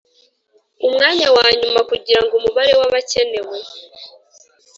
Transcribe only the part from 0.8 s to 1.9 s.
umwanya wa nyuma